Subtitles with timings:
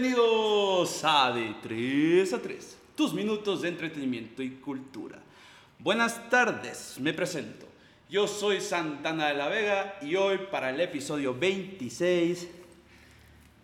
[0.00, 5.18] Bienvenidos a De 3 a 3, tus minutos de entretenimiento y cultura.
[5.80, 7.66] Buenas tardes, me presento.
[8.08, 12.46] Yo soy Santana de la Vega y hoy para el episodio 26,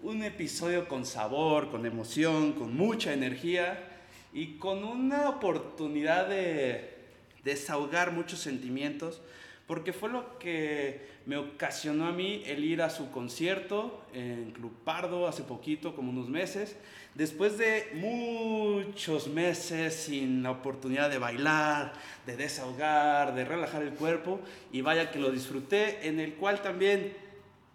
[0.03, 6.97] un episodio con sabor, con emoción, con mucha energía y con una oportunidad de
[7.45, 9.21] desahogar muchos sentimientos
[9.69, 14.73] porque fue lo que me ocasionó a mí el ir a su concierto en Club
[14.85, 16.77] Pardo hace poquito, como unos meses,
[17.15, 21.95] después de muchos meses sin la oportunidad de bailar,
[22.27, 24.41] de desahogar, de relajar el cuerpo,
[24.73, 27.15] y vaya que lo disfruté, en el cual también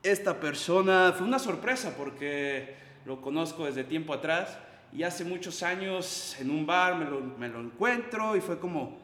[0.03, 4.57] esta persona fue una sorpresa porque lo conozco desde tiempo atrás
[4.93, 8.97] y hace muchos años en un bar me lo, encuentro y fue como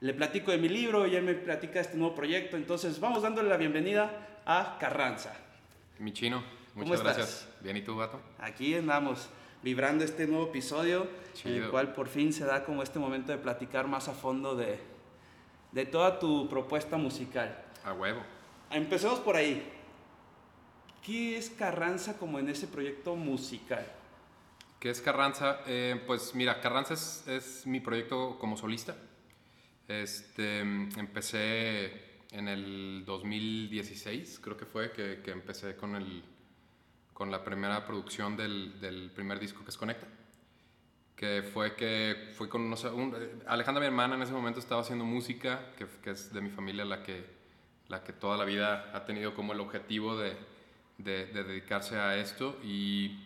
[0.00, 2.56] le platico de mi libro y él me platica de este nuevo proyecto.
[2.56, 5.34] Entonces, vamos dándole la bienvenida a Carranza.
[5.98, 6.42] Mi chino,
[6.74, 7.16] ¿Cómo muchas estás?
[7.16, 7.48] gracias.
[7.60, 8.20] Bien, ¿y tú, vato?
[8.38, 9.28] Aquí andamos
[9.62, 11.02] vibrando este nuevo episodio,
[11.44, 11.70] en el Chido.
[11.72, 14.78] cual por fin se da como este momento de platicar más a fondo de,
[15.72, 17.58] de toda tu propuesta musical.
[17.84, 18.20] A huevo.
[18.70, 19.66] Empecemos por ahí.
[21.04, 23.84] ¿Qué es Carranza como en ese proyecto musical?
[24.78, 25.60] ¿Qué es Carranza?
[25.66, 28.94] Eh, pues mira, Carranza es, es mi proyecto como solista.
[29.88, 36.22] Este, empecé en el 2016, creo que fue, que, que empecé con, el,
[37.14, 40.06] con la primera producción del, del primer disco que es Conecta.
[41.16, 45.04] Que fue que fui con unos, un- Alejandra, mi hermana, en ese momento estaba haciendo
[45.04, 47.24] música, que, que es de mi familia la que,
[47.88, 50.36] la que toda la vida ha tenido como el objetivo de,
[50.98, 52.56] de, de dedicarse a esto.
[52.62, 53.18] Y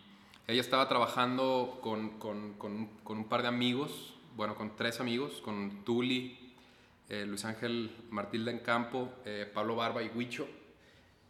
[0.47, 5.41] ella estaba trabajando con, con, con, con un par de amigos, bueno, con tres amigos,
[5.43, 6.39] con Tuli,
[7.13, 10.47] eh, Luis Ángel Martilda en Campo, eh, Pablo Barba y Huicho.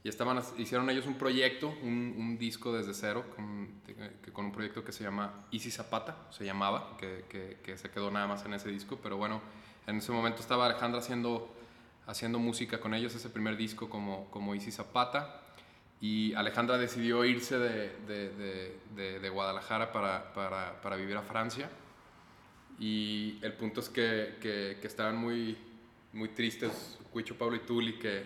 [0.06, 3.82] Y estaban, hicieron ellos un proyecto, un, disco desde cero, con,
[4.34, 7.24] con un proyecto que se llama Easy Zapata, se llamaba, que,
[7.78, 9.00] se quedó nada más en ese disco.
[9.02, 9.42] Pero bueno,
[9.88, 11.54] en ese momento estaba Alejandra haciendo,
[12.06, 15.40] haciendo música con ellos, ese primer disco como, como Easy Zapata.
[16.02, 21.70] Y Alejandra decidió irse de, de- de- Guadalajara para, para- para vivir a Francia.
[22.78, 25.58] Y el punto es que- que estaban muy,
[26.13, 28.24] muy tristes, Huicho, Pablo y Tuli, que,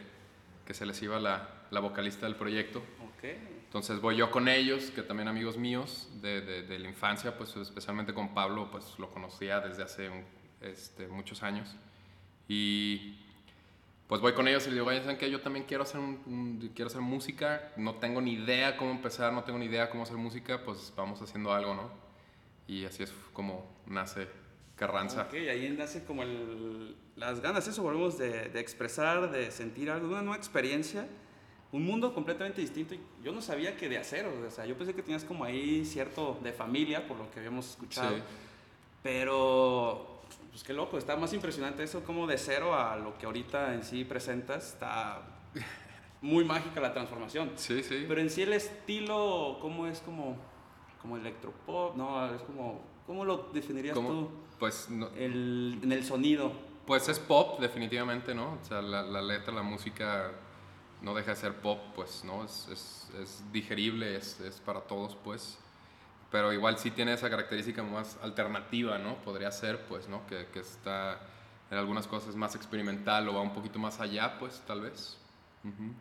[0.66, 2.82] que se les iba la, la vocalista del proyecto.
[3.66, 7.56] Entonces voy yo con ellos, que también amigos míos de, de- de la infancia, pues
[7.58, 10.24] especialmente con Pablo, pues lo conocía desde hace un-
[10.62, 11.76] este, muchos años.
[12.48, 13.18] Y
[14.08, 15.30] pues voy con ellos y les digo, oye, ¿saben qué?
[15.30, 19.34] Yo también quiero hacer, un- un- quiero hacer música, no tengo ni idea cómo empezar,
[19.34, 21.92] no tengo ni idea cómo hacer música, pues vamos haciendo algo, ¿no?
[22.68, 24.28] Y así es como nace
[24.78, 25.24] Carranza.
[25.24, 30.08] Ok, ahí nace como el- las ganas, eso volvemos de, de expresar, de sentir algo,
[30.08, 31.08] una nueva experiencia,
[31.72, 32.96] un mundo completamente distinto.
[33.24, 36.40] Yo no sabía que de acero, o sea, yo pensé que tenías como ahí cierto
[36.44, 38.16] de familia, por lo que habíamos escuchado.
[38.16, 38.22] Sí.
[39.04, 40.22] Pero,
[40.52, 43.84] pues qué loco, está más impresionante eso como de cero a lo que ahorita en
[43.84, 45.22] sí presentas, está
[46.22, 47.52] muy mágica la transformación.
[47.56, 48.06] Sí, sí.
[48.08, 50.38] Pero en sí el estilo, ¿cómo es como,
[51.02, 51.96] como electropop?
[51.96, 54.10] No, es como, ¿cómo lo definirías ¿Cómo?
[54.10, 54.30] tú?
[54.60, 56.52] Pues, no- El, en el sonido.
[56.86, 58.60] pues es pop, definitivamente, ¿no?
[58.62, 60.32] O sea, la, la letra, la música
[61.02, 62.44] no deja de ser pop, pues, ¿no?
[62.44, 65.58] Es, es, es digerible, es, es para todos, pues.
[66.32, 69.16] Pero igual sí tiene esa característica más alternativa, ¿no?
[69.24, 70.26] Podría ser, pues, ¿no?
[70.28, 71.20] Que, que está
[71.72, 75.18] en algunas cosas más experimental o va un poquito más allá, pues, tal vez.
[75.64, 75.94] Ujú.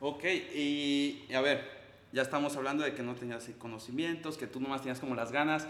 [0.00, 1.79] Ok, y a ver,
[2.12, 5.66] ya estamos hablando de que no tenías conocimientos, que tú nomás tenías como las ganas.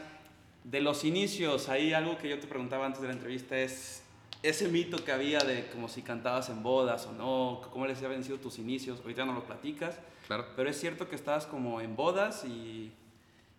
[0.65, 4.03] De los inicios, ahí algo que yo te preguntaba antes de la entrevista es
[4.43, 8.25] ese mito que había de como si cantabas en bodas o no, cómo les habían
[8.25, 10.47] sido tus inicios, ahorita no lo platicas, Claro.
[10.57, 12.91] pero es cierto que estabas como en bodas y,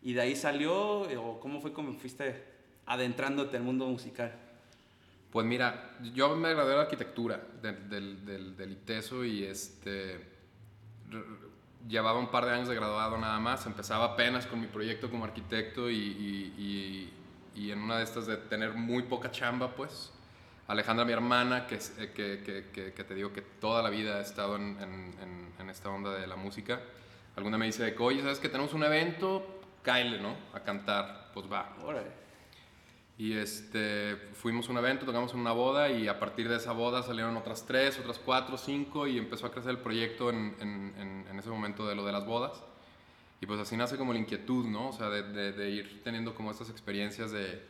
[0.01, 2.44] y de ahí salió, o cómo fue como fuiste
[2.88, 4.34] adentrándote al mundo musical.
[5.31, 10.19] Pues mira, yo me gradué de arquitectura del, del, del, del ITESO y este,
[11.88, 13.66] llevaba un par de años de graduado nada más.
[13.66, 16.54] Empezaba apenas con mi proyecto como arquitecto y, y-
[17.56, 20.12] y- y en una de estas de tener muy poca chamba, pues.
[20.68, 22.42] Alejandra, mi hermana, que, eh, que,
[22.74, 25.16] que, que- te digo que toda la vida ha estado en, en-
[25.60, 26.81] en- esta onda de la música,
[27.38, 29.62] alguna me dice oye, ¿sabes que tenemos un evento?
[29.84, 30.36] Cáele, ¿no?
[30.54, 31.75] A cantar, pues va.
[31.86, 32.10] Órale.
[33.22, 36.72] Y este, fuimos a un evento, tocamos en una boda y a partir de esa
[36.72, 41.28] boda salieron otras tres, otras cuatro, cinco y empezó a crecer el proyecto en, en,
[41.30, 42.64] en, ese momento de lo de las bodas.
[43.40, 44.90] Y pues así nace como la inquietud, ¿no?
[44.90, 47.64] O sea, de, de, de ir teniendo como estas experiencias de,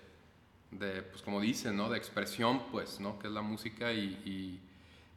[0.71, 1.89] de, pues como dicen, ¿no?
[1.89, 3.19] De expresión, pues, ¿no?
[3.19, 4.61] Que es la música y, y,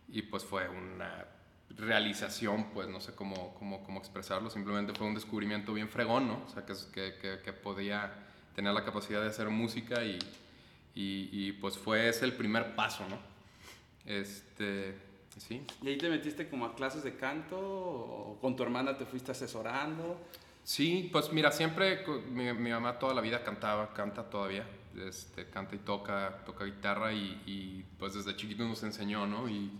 [0.08, 1.28] y pues fue una
[1.76, 6.42] realización, pues no sé cómo, cómo, cómo expresarlo, simplemente fue un descubrimiento bien fregón, ¿no?
[6.44, 6.74] O sea, que,
[7.20, 8.12] que, que podía
[8.54, 10.18] tener la capacidad de hacer música y,
[10.94, 13.18] y, y, pues fue ese el primer paso, ¿no?
[14.06, 14.96] Este,
[15.36, 15.62] sí.
[15.82, 19.32] ¿Y ahí te metiste como a clases de canto o con tu hermana te fuiste
[19.32, 20.20] asesorando?
[20.62, 24.66] Sí, pues mira, siempre mi, mi mamá toda la vida cantaba, canta todavía,
[25.06, 29.48] este, canta y toca, toca guitarra y, y, pues desde chiquito nos enseñó, ¿no?
[29.48, 29.70] Y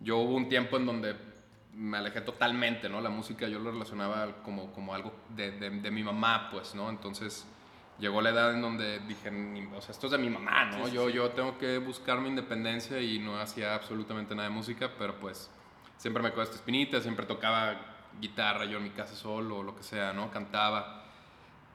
[0.00, 1.16] yo hubo un tiempo en donde
[1.74, 3.00] me alejé totalmente, ¿no?
[3.00, 6.88] La música yo lo relacionaba como, como algo de, de, de mi mamá, pues, ¿no?
[6.88, 7.44] Entonces
[7.98, 9.30] llegó la edad en donde dije,
[9.74, 10.86] o sea, esto es de mi mamá, ¿no?
[10.86, 11.14] Sí, yo, sí.
[11.14, 15.50] yo tengo que buscar mi independencia y no hacía absolutamente nada de música, pero pues
[15.96, 17.76] siempre me quedó esta espinita, siempre tocaba
[18.20, 20.30] guitarra yo en mi casa solo o lo que sea, ¿no?
[20.30, 21.04] Cantaba.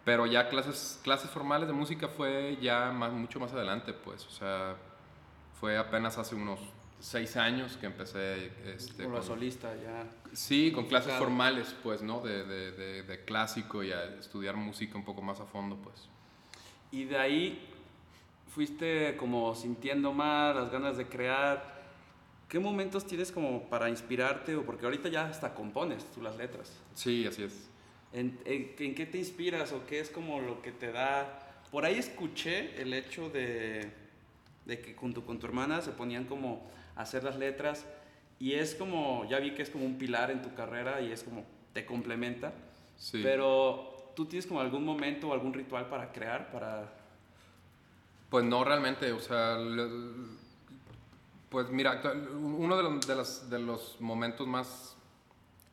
[0.04, 4.32] Pero ya clases, clases formales de música fue ya más, mucho más adelante, pues, o
[4.32, 4.76] sea,
[5.60, 6.60] fue apenas hace unos
[7.02, 10.06] seis años que empecé este, Como con- solista ya.
[10.34, 12.22] Sí, con clases formales, pues, ¿no?
[12.22, 16.08] De, de, de, de clásico y a estudiar música un poco más a fondo, pues.
[16.92, 17.68] Y de ahí
[18.54, 21.82] fuiste como sintiendo más las ganas de crear.
[22.48, 24.56] ¿Qué momentos tienes como para inspirarte?
[24.56, 26.74] O porque ahorita ya hasta compones tú las letras.
[26.94, 27.70] Sí, así es.
[28.14, 31.40] ¿En, en, en qué te inspiras o qué es como lo que te da?
[31.72, 33.90] Por ahí escuché el hecho de,
[34.66, 36.70] de que junto con tu hermana se ponían como
[37.02, 37.86] hacer las letras
[38.40, 41.24] y es como, ya vi que es como un pilar en tu carrera y es
[41.24, 42.54] como te complementa,
[42.98, 43.20] Sí.
[43.24, 46.92] pero tú tienes como algún momento o algún ritual para crear, para...
[48.30, 49.58] Pues no realmente, o sea,
[51.50, 52.02] pues mira,
[52.34, 54.96] uno de los, de, las- de los momentos más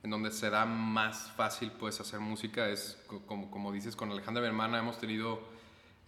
[0.02, 4.10] en donde se da más fácil pues hacer música es co- como, como dices con
[4.10, 5.40] Alejandra mi hermana hemos tenido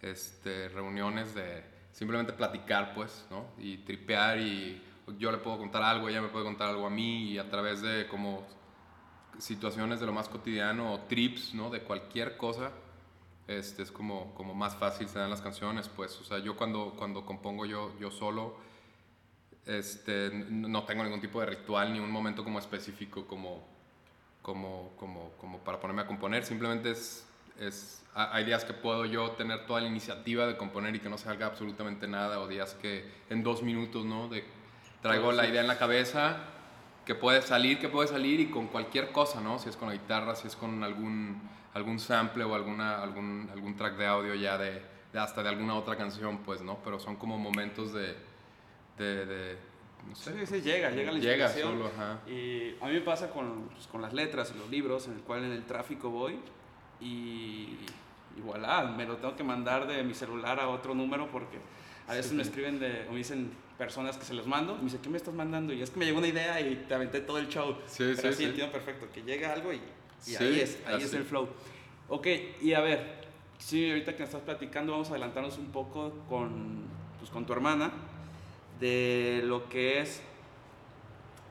[0.01, 1.63] este, reuniones de
[1.93, 3.45] simplemente platicar pues, ¿no?
[3.59, 4.81] Y tripear y
[5.19, 7.83] yo le puedo contar algo, ella me puede contar algo a mí y a través
[7.83, 8.47] de como
[9.39, 11.71] situaciones de lo más cotidiano o trips, ¿no?
[11.71, 12.73] De cualquier cosa,
[13.49, 16.95] este, es como, como más fácil se dan las canciones, pues, o sea, yo cuando,
[16.97, 18.57] cuando compongo yo, yo solo,
[19.67, 23.63] este, no tengo ningún tipo de ritual ni un momento como específico como,
[24.43, 27.27] como, como, como para ponerme a componer, simplemente es,
[27.59, 31.09] es, ha- hay días que puedo yo tener toda la iniciativa de componer y que
[31.09, 34.29] no salga absolutamente nada, o días que en dos minutos, ¿no?
[34.29, 34.45] De,
[35.03, 36.37] traigo la idea en la cabeza,
[37.07, 39.59] que puede salir, que puede salir y con cualquier cosa, ¿no?
[39.59, 41.41] Si es con la guitarra, si es con algún,
[41.75, 44.83] algún sample o alguna, algún, algún track de audio ya de,
[45.13, 46.79] de hasta de alguna otra canción, pues, ¿no?
[46.85, 48.15] Pero son como momentos de,
[48.99, 49.59] de, de
[50.09, 51.73] no sé, Sí, sí, llega, llega la llega inspiración.
[51.79, 52.19] solo, ajá.
[52.31, 55.21] Y a mí me pasa con, pues, con las letras y los libros, en el
[55.21, 56.39] cual en el tráfico voy
[57.01, 57.77] y,
[58.37, 61.59] y voilà, me lo tengo que mandar de mi celular a otro número porque
[62.11, 64.85] a veces me escriben de, o me dicen personas que se los mando y me
[64.85, 65.73] dicen, ¿qué me estás mandando?
[65.73, 67.77] Y es que me llegó una idea y te aventé todo el show.
[67.87, 68.45] Sí, Pero sí, sí.
[68.45, 69.81] entiendo perfecto, que llega algo y,
[70.27, 71.17] y ahí es, ahí es así.
[71.17, 71.49] el flow.
[72.09, 72.27] Ok,
[72.61, 73.23] y a ver,
[73.59, 76.83] sí, ahorita que estás platicando, vamos a adelantarnos un poco con,
[77.19, 77.93] pues, con tu hermana
[78.81, 80.21] de lo que es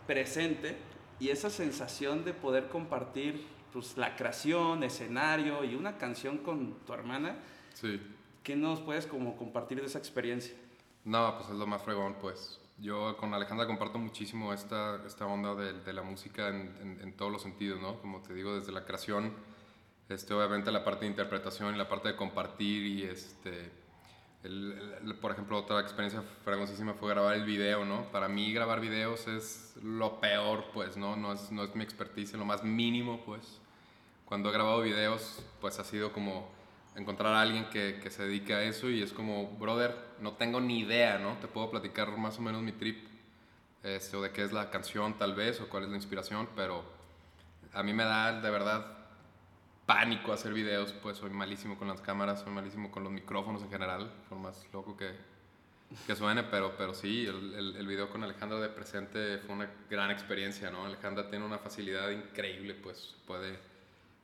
[0.08, 0.76] presente
[1.20, 6.94] y esa sensación de poder compartir pues, la creación, escenario y una canción con tu
[6.94, 7.38] hermana,
[7.74, 8.02] Sí.
[8.44, 10.54] ¿Qué nos puedes como compartir de esa experiencia?
[11.06, 12.60] No, pues es lo más fregón, pues.
[12.78, 17.82] Yo con Alejandra comparto muchísimo esta, esta onda de, la música en, todos los sentidos,
[17.82, 18.00] ¿no?
[18.00, 19.34] Como te digo, desde la creación,
[20.08, 23.72] este, obviamente la parte de interpretación y la parte de compartir y este...
[24.44, 28.04] el- por ejemplo, otra experiencia fregoncísima fue grabar el video, ¿no?
[28.12, 31.18] Para mí grabar videos es lo peor, pues, ¿no?
[31.18, 33.60] No es, no es mi expertise lo más mínimo, pues.
[34.24, 36.50] Cuando he grabado videos, pues ha sido como
[36.96, 40.60] encontrar a alguien que, que se dedique a eso y es como, brother, no tengo
[40.60, 41.38] ni idea, ¿no?
[41.38, 43.08] Te puedo platicar más o menos mi trip,
[43.84, 46.84] este, o de qué es la canción tal vez, o cuál es la inspiración, pero
[47.74, 48.86] a mí me da de verdad
[49.86, 53.70] pánico hacer videos, pues soy malísimo con las cámaras, soy malísimo con los micrófonos en
[53.70, 55.14] general, por más loco que,
[56.06, 59.70] que suene, pero, pero sí, el, el, el video con Alejandra de presente fue una
[59.90, 60.86] gran experiencia, ¿no?
[60.86, 63.58] Alejandra tiene una facilidad increíble, pues puede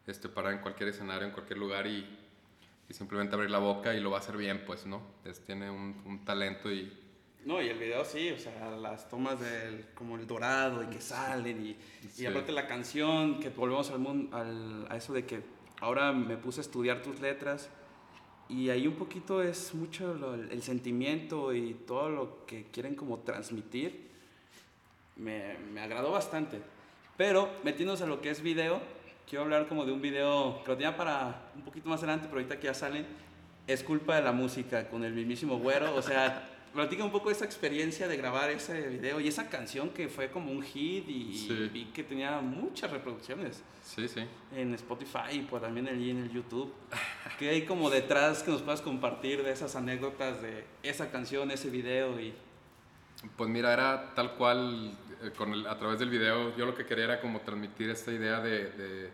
[0.05, 2.24] este, parar en cualquier escenario, en cualquier lugar y,
[2.89, 5.01] y simplemente abrir la boca y lo va a hacer bien, pues, ¿no?
[5.23, 6.91] Es, tiene un, un talento y,
[7.45, 11.01] No, y el video sí, o sea, las tomas del, como el dorado y que
[11.01, 11.75] salen y,
[12.09, 12.23] Sí.
[12.23, 15.41] y aparte la canción, que volvemos al, mun- al- a eso de que
[15.81, 17.69] ahora me puse a estudiar tus letras
[18.47, 22.95] y ahí un poquito es mucho lo- el, el sentimiento y todo lo que quieren
[22.95, 24.05] como transmitir.
[25.15, 26.59] Me, me agradó bastante.
[27.17, 28.81] Pero metiéndonos a lo que es video,
[29.27, 32.39] quiero hablar como de un video que lo tenía para un poquito más adelante, pero
[32.39, 33.05] ahorita que ya salen,
[33.67, 35.95] es culpa de la música con el mismísimo güero.
[35.95, 39.89] O sea, platica un poco de esa experiencia de grabar ese video y esa canción
[39.89, 41.69] que fue como un hit y Sí.
[41.73, 44.21] vi que tenía muchas reproducciones Sí, sí.
[44.55, 46.71] en Spotify y pues también allí en el YouTube.
[47.39, 51.69] ¿Qué hay como detrás que nos puedas compartir de esas anécdotas de esa canción, ese
[51.69, 52.33] video y
[53.35, 57.21] Pues mira, era tal cual, eh, a través del video, yo lo que quería era
[57.21, 59.11] como transmitir esta idea de,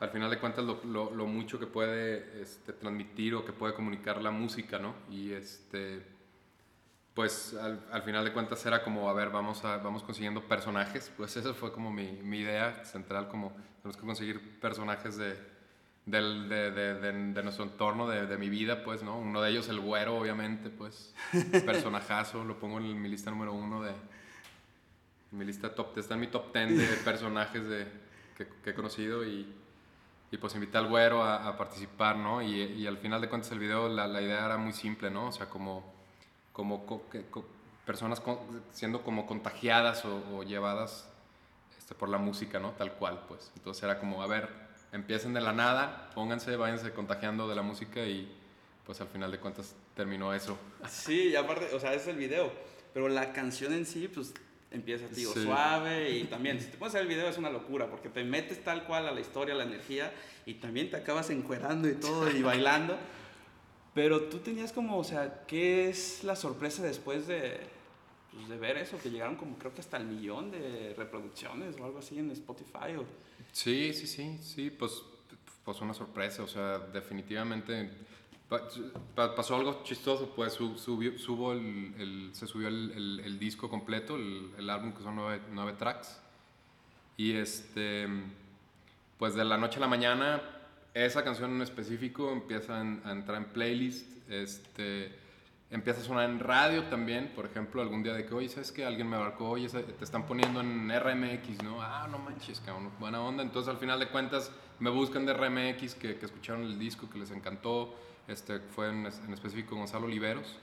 [0.00, 4.30] al final de cuentas, lo mucho que puede este, transmitir o que puede comunicar la
[4.30, 4.94] música, ¿no?
[5.10, 6.02] Y este,
[7.18, 11.10] pues al, al final de cuentas era como, a ver, vamos, a, vamos consiguiendo personajes,
[11.16, 13.50] pues esa fue como mi, mi idea central, como
[13.82, 15.36] tenemos que conseguir personajes de,
[16.10, 19.18] del- de, de- de- de nuestro entorno, de, de mi vida, pues, ¿no?
[19.18, 21.14] Uno de ellos, el güero, obviamente, pues,
[21.66, 26.20] personajazo, lo pongo en mi lista número uno de, en mi lista top, está en
[26.20, 27.86] mi top ten de personajes de,
[28.36, 29.54] que, que he conocido y,
[30.30, 32.40] y pues invité al güero a, a participar, ¿no?
[32.42, 35.28] Y, y al final de cuentas el video, la, la idea era muy simple, ¿no?
[35.28, 35.92] O sea, como,
[36.52, 37.46] como co- que- co-
[37.86, 38.38] personas con-
[38.72, 41.08] siendo como contagiadas o, o llevadas
[41.78, 42.72] este, por la música, ¿no?
[42.72, 43.50] Tal cual, pues.
[43.56, 48.04] Entonces era como, a ver, empiecen de la nada, pónganse, váyanse contagiando de la música
[48.04, 48.34] y
[48.86, 50.58] pues al final de cuentas terminó eso.
[50.88, 52.50] Sí, y aparte, o sea, ese es el video.
[52.94, 54.32] Pero la canción en sí, pues
[54.70, 55.24] empieza, Sí.
[55.24, 56.10] suave.
[56.10, 57.86] Y también, si te pones a ver el video, es una locura.
[57.90, 60.10] Porque te metes tal cual a la historia, a la energía.
[60.46, 62.96] Y también te acabas encuerando y todo y bailando.
[63.94, 67.60] Pero tú tenías como, o sea, ¿qué es la sorpresa después de,
[68.32, 68.98] pues, de ver eso?
[68.98, 72.96] Que llegaron como, creo que hasta el millón de reproducciones o algo así en Spotify.
[72.98, 73.04] O...
[73.52, 75.02] Sí, sí, sí, sí, pues,
[75.64, 77.90] pues una sorpresa, o sea, definitivamente
[78.48, 78.66] pa-
[79.14, 83.38] pa- pasó algo chistoso, pues su- subió, subo el, el- se subió el, el- el
[83.38, 86.18] disco completo, el, álbum que son nueve, nueve tracks,
[87.16, 88.06] y este,
[89.18, 90.40] pues de la noche a la mañana,
[90.94, 95.12] esa canción en específico empieza en- a entrar en playlist, este,
[95.70, 98.84] empieza a sonar en radio también, por ejemplo, algún día de que, oye, ¿sabes que
[98.84, 101.82] Alguien me marcó, oye, te están poniendo en RMX, ¿no?
[101.82, 103.42] Ah, no manches, cabrón, buena onda.
[103.42, 107.18] Entonces, al final de cuentas, me buscan de RMX que, que escucharon el disco, que
[107.18, 107.94] les encantó.
[108.26, 110.56] Este, fue en, en específico Gonzalo Oliveros.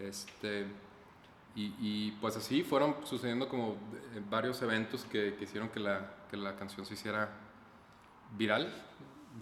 [0.00, 0.66] Este,
[1.54, 3.72] y, y, pues así fueron sucediendo como
[4.14, 7.28] eh, varios eventos que, que hicieron que la, que la canción se hiciera
[8.36, 8.72] viral.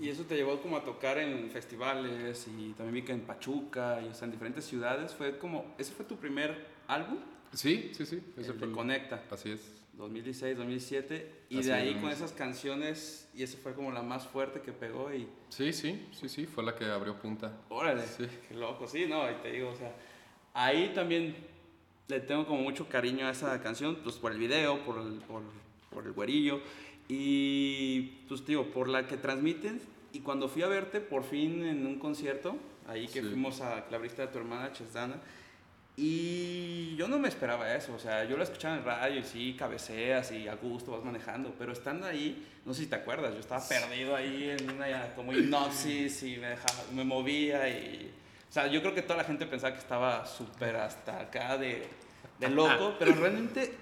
[0.01, 4.01] Y eso te llevó como a tocar en festivales y también vi que en Pachuca
[4.05, 5.15] y o sea, en diferentes ciudades.
[5.15, 7.19] Fue como, ¿ese fue tu primer álbum?
[7.53, 8.21] Sí, sí, sí.
[8.37, 9.23] ese El fue de Conecta.
[9.31, 9.61] Así es.
[9.95, 11.33] 2016, 2007.
[11.49, 11.97] Y Así de ahí es.
[12.03, 15.27] con esas canciones, y esa fue como la más fuerte que pegó y...
[15.49, 17.57] Sí, sí, sí, sí, fue la que abrió punta.
[17.69, 18.27] Órale, Sí.
[18.49, 19.93] qué loco, sí, no, y te digo, o sea,
[20.55, 21.35] ahí también
[22.07, 25.43] le tengo como mucho cariño a esa canción, pues por el video, por el, por,
[25.91, 26.61] por el güerillo,
[27.09, 29.81] y pues digo, por la que transmiten,
[30.13, 33.29] y cuando fui a verte por fin en un concierto, ahí que Sí.
[33.29, 35.17] fuimos a la a tu hermana Chesdana,
[36.01, 39.25] y yo no me esperaba eso, o sea, yo lo escuchaba en el radio y
[39.25, 43.35] sí, cabeceas y a gusto vas manejando, pero estando ahí, no sé si te acuerdas,
[43.35, 48.13] yo estaba perdido ahí en una como hipnosis y me, dejaba, me movía y...
[48.49, 51.89] O sea, yo creo que toda la gente pensaba que estaba súper hasta acá de,
[52.39, 53.75] de loco, pero realmente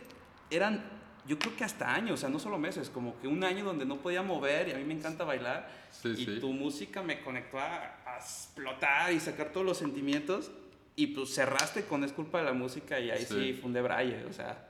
[0.51, 0.83] eran,
[1.27, 3.85] yo creo que hasta años, o sea, no solo meses, como que un año donde
[3.85, 6.39] no podía mover y a mí me encanta bailar Sí, y sí.
[6.41, 10.51] tu música me conectó a, a explotar y sacar todos los sentimientos
[10.95, 13.53] y pues cerraste con Es culpa de la música y ahí sí, Sí.
[13.55, 14.69] fue un de braille, o sea,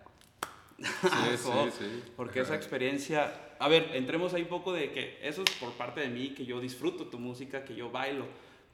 [0.78, 0.84] Sí,
[1.46, 2.02] Ojo, sí, sí.
[2.16, 6.00] porque esa experiencia, a ver, entremos ahí un poco de que eso es por parte
[6.00, 8.26] de mí, que yo disfruto tu música, que yo bailo,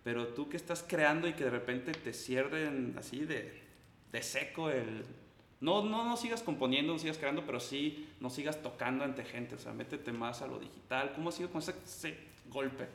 [0.02, 3.62] pero tú que estás creando y que de repente te cierren así de,
[4.10, 5.04] de seco el...
[5.62, 9.54] No, no, no sigas componiendo, no sigas creando, pero sí no sigas tocando ante gente,
[9.54, 11.12] o sea, métete más a lo digital.
[11.14, 12.88] ¿Cómo ha sido con ese, golpe?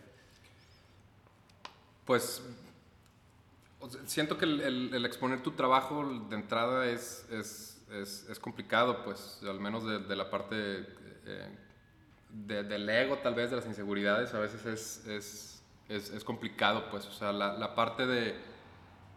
[2.05, 2.43] Pues
[4.05, 7.81] siento que el, exponer tu trabajo de entrada es, es,
[8.29, 10.85] es, complicado, pues al menos de, la parte
[11.25, 11.49] eh,
[12.29, 16.89] de- del ego, tal vez de las inseguridades, a veces es, es, es, es complicado,
[16.91, 18.35] pues, o sea, la, la parte de,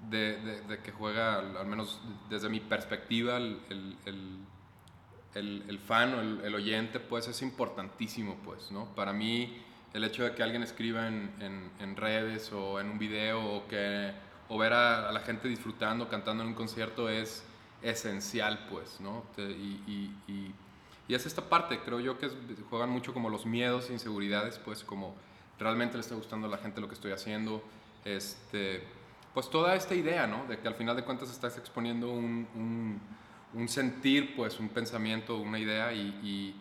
[0.09, 0.37] de,
[0.69, 6.55] de- que juega, al menos desde mi perspectiva, el, el- el- el, fan o el,
[6.55, 8.87] oyente, pues es importantísimo, pues, ¿no?
[8.97, 9.63] Para mí,
[9.95, 14.13] el hecho de que alguien escriba en, en- redes o en un video o, que,
[14.49, 17.45] o ver a, la gente disfrutando, cantando en un concierto es,
[17.83, 19.25] esencial, pues, ¿no?
[19.39, 19.41] Y,
[19.87, 20.55] y- y-
[21.09, 22.31] y es esta parte, creo yo que
[22.69, 25.15] juegan mucho como los miedos, inseguridades, pues como
[25.59, 27.63] realmente le está gustando a la gente lo que estoy haciendo,
[28.05, 28.85] este,
[29.35, 30.47] pues toda esta idea, ¿no?
[30.47, 33.01] De que al final de cuentas estás exponiendo un,
[33.55, 36.55] un- sentir, pues un pensamiento, una idea y,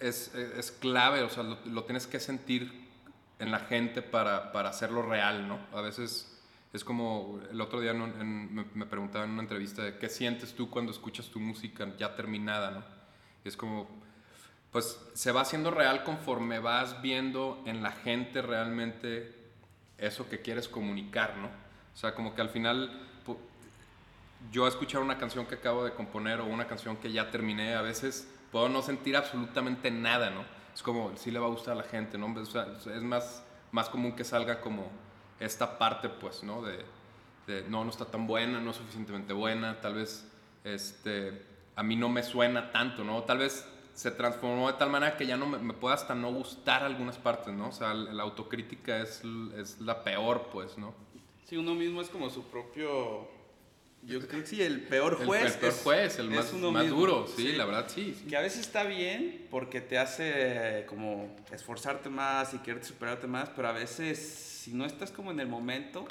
[0.00, 2.86] es, es clave, o sea, lo, tienes que sentir
[3.38, 5.58] en la gente para, para hacerlo real, ¿no?
[5.72, 6.32] A veces
[6.72, 10.70] es como, el otro día me, me preguntaban en una entrevista de qué sientes tú
[10.70, 12.84] cuando escuchas tu música ya terminada, ¿no?
[13.44, 13.88] Y es como,
[14.72, 19.45] pues se va haciendo real conforme vas viendo en la gente realmente
[19.98, 21.46] eso que quieres comunicar, ¿no?
[21.46, 22.90] O sea, como que al final
[24.52, 27.82] yo escuchar una canción que acabo de componer o una canción que ya terminé, a
[27.82, 30.44] veces puedo no sentir absolutamente nada, ¿no?
[30.74, 32.26] Es como, sí le va a gustar a la gente, ¿no?
[32.26, 34.90] O es más, más común que salga como
[35.40, 36.62] esta parte, pues, ¿no?
[36.62, 36.84] De,
[37.46, 40.26] de, no, no está tan buena, no es suficientemente buena, tal vez,
[40.64, 41.42] este,
[41.74, 43.22] a mí no me suena tanto, ¿no?
[43.22, 46.30] Tal vez se transformó de tal manera que ya no me, me pueda hasta no
[46.32, 47.68] gustar algunas partes, ¿no?
[47.68, 49.22] O sea, la, la autocrítica es,
[49.58, 50.94] es la peor, pues, ¿no?
[51.46, 53.34] Sí, uno mismo es como su propio.
[54.02, 55.54] Yo creo que sí, el peor El- juez.
[55.54, 56.98] el, peor es- juez, el más, más mismo.
[57.00, 58.14] duro, sí, la verdad, sí.
[58.20, 58.26] sí.
[58.28, 63.48] Que a veces está bien porque te hace como esforzarte más y quererte superarte más,
[63.48, 66.06] pero a veces si no estás como en el momento,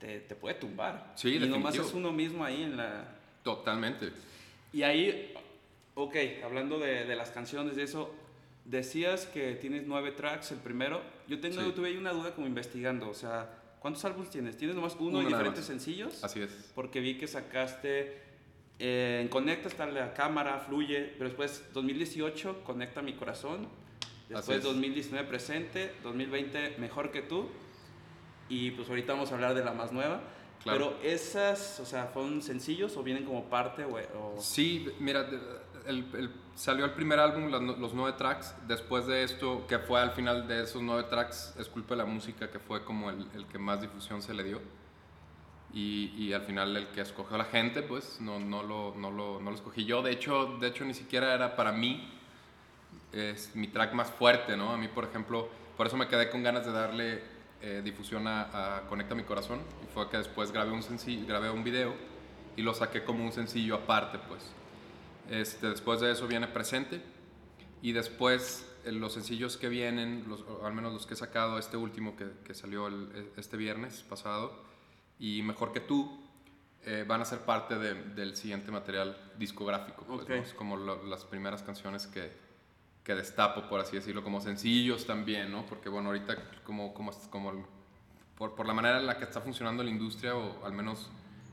[0.00, 1.12] te, te puede tumbar.
[1.14, 1.86] Sí, y nomás definitivo.
[1.86, 3.14] es uno mismo ahí en la...
[3.44, 4.12] Totalmente.
[4.72, 5.32] Y ahí,
[5.96, 8.14] ok, hablando de, de las canciones, de eso,
[8.64, 11.00] decías que tienes nueve tracks, el primero.
[11.26, 11.72] Yo tengo, Sí.
[11.74, 13.50] tuve ahí una duda como investigando, o sea,
[13.80, 14.56] ¿cuántos álbumes tienes?
[14.56, 15.66] ¿Tienes nomás uno, Uno y diferentes más.
[15.66, 16.22] sencillos?
[16.22, 16.50] Así es.
[16.74, 18.24] Porque vi que sacaste
[18.78, 23.66] eh, en Conecta está la cámara, fluye, pero después 2018 Conecta mi corazón,
[24.28, 24.64] después es.
[24.64, 27.48] 2019 Presente, 2020 Mejor que tú
[28.50, 30.20] y pues ahorita vamos a hablar de la más nueva.
[30.62, 30.96] Claro.
[31.00, 35.26] Pero esas, o sea, ¿fueron sencillos o vienen como parte o, o- Sí, mira,
[35.88, 38.54] el- salió el primer álbum, los nueve tracks.
[38.66, 42.06] Después de esto, que fue al final de esos nueve tracks, es culpa de la
[42.06, 44.60] música, que fue como el, el que más difusión se le dio.
[45.72, 49.40] Y, y al final el que escogió la gente, pues no, no, lo, no, lo,
[49.40, 50.02] no lo escogí yo.
[50.02, 52.12] De hecho, de hecho, ni siquiera era para mí
[53.12, 54.72] es mi track más fuerte, ¿no?
[54.72, 57.22] A mí, por ejemplo, por eso me quedé con ganas de darle
[57.60, 59.60] eh, difusión a, a Conecta mi corazón.
[59.84, 60.82] Y fue que después grabé un,
[61.26, 61.94] grabé un video
[62.56, 64.50] y lo saqué como un sencillo aparte, pues.
[65.30, 67.02] Este, después de eso viene Presente
[67.82, 71.76] y después eh, los sencillos que vienen, los, al menos los que he sacado, este
[71.76, 74.52] último que, que salió el- este viernes pasado
[75.18, 76.20] y Mejor que tú,
[76.84, 80.04] eh, van a ser parte de- del siguiente material discográfico.
[80.04, 80.28] Pues.
[80.28, 80.34] ¿no?
[80.36, 82.30] Es como lo- las primeras canciones que,
[83.02, 85.64] que destapo, por así decirlo, como sencillos también, ¿no?
[85.66, 87.66] Porque bueno, ahorita como, como, como
[88.36, 91.08] por, por la manera en la que está funcionando la industria, o al menos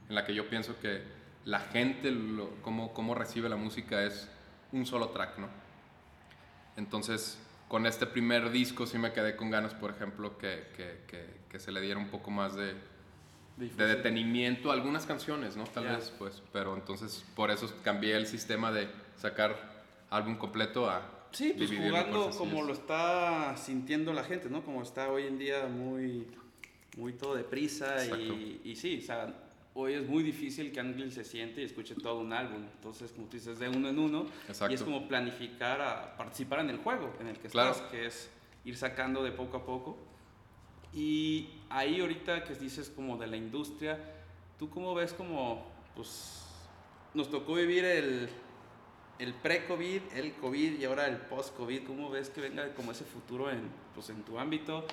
[0.10, 1.02] en la que yo pienso que
[1.46, 4.30] la gente, lo, cómo, cómo recibe la música es
[4.72, 5.48] un solo track, ¿no?
[6.78, 11.26] Entonces, con este primer disco sí me quedé con ganas, por ejemplo, que, que, que,
[11.50, 12.76] que se le diera un poco más de,
[13.58, 15.66] de detenimiento a algunas canciones, ¿no?
[15.66, 15.96] Tal Ya.
[15.98, 21.56] vez, pues, pero entonces por eso cambié el sistema de sacar álbum completo a Sí,
[21.58, 24.64] pues jugando como lo está sintiendo la gente, ¿no?
[24.64, 26.28] Como está hoy en día muy,
[26.96, 29.34] muy todo deprisa y, y sí, o sea,
[29.76, 32.64] hoy es muy difícil que alguien se siente y escuche todo un álbum.
[32.76, 34.26] Entonces, como tú dices, de uno en uno.
[34.48, 34.72] Exacto.
[34.72, 37.72] Y es como planificar a participar en el juego en el que Claro.
[37.72, 38.30] estás, que es
[38.66, 39.98] ir sacando de poco a poco.
[40.94, 44.00] Y ahí ahorita que dices como de la industria,
[44.60, 46.46] ¿tú cómo ves como, pues,
[47.16, 48.30] nos tocó vivir el,
[49.18, 51.84] el pre-COVID, el COVID y ahora el post-COVID?
[51.88, 54.86] ¿Cómo ves que venga como ese futuro en, pues, en tu ámbito?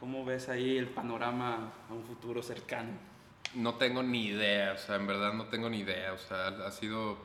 [0.00, 3.09] ¿Cómo ves ahí el panorama a un futuro cercano?
[3.54, 6.70] No tengo ni idea, o sea, en verdad no tengo ni idea, o sea, ha
[6.70, 7.18] sido...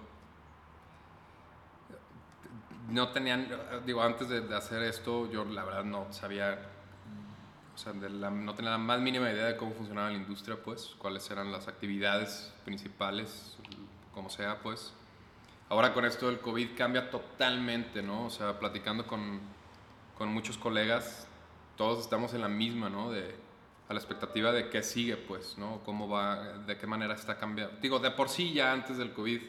[2.89, 3.47] No tenían,
[3.85, 6.59] digo, antes de, hacer esto, yo la verdad no sabía,
[7.73, 11.29] o sea, no tenía la más mínima idea de cómo funcionaba la industria, pues, cuáles
[11.31, 13.57] eran las actividades principales,
[14.13, 14.93] como sea, pues.
[15.67, 18.25] Ahora con esto del COVID cambia totalmente, ¿no?
[18.25, 19.41] O sea, platicando con,
[20.15, 21.27] con muchos colegas,
[21.75, 23.11] todos estamos en la misma, ¿no?
[23.11, 23.35] De,
[23.87, 25.81] a la expectativa de qué sigue, pues, ¿no?
[25.85, 27.77] Cómo va, de qué manera está cambiando.
[27.81, 29.41] Digo, de por sí ya antes del COVID,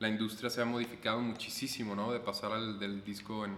[0.00, 2.12] la industria se ha modificado muchísimo, ¿no?
[2.12, 3.56] De pasar al, del disco en,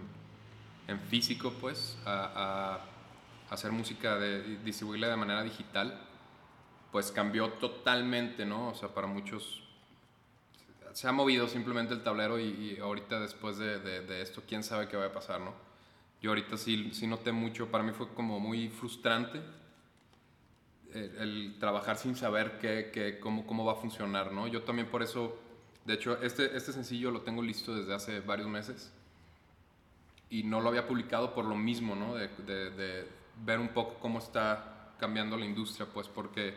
[0.87, 2.79] en físico, pues, a,
[3.49, 5.99] a hacer música, de distribuirla de manera digital,
[6.91, 8.69] pues cambió totalmente, ¿no?
[8.69, 9.63] O sea, para muchos
[10.93, 14.63] se ha movido simplemente el tablero y, y ahorita después de, de- de esto, quién
[14.63, 15.53] sabe qué va a pasar, ¿no?
[16.21, 19.41] Yo ahorita sí, sí noté mucho, para mí fue como muy frustrante
[20.97, 24.47] el, el trabajar sin saber qué, cómo, cómo va a funcionar, ¿no?
[24.47, 25.39] Yo también por eso,
[25.85, 28.91] de hecho, este, este sencillo lo tengo listo desde hace varios meses
[30.29, 32.15] y no lo había publicado por lo mismo, ¿no?
[32.15, 36.55] De, ver un poco cómo está cambiando la industria, pues porque,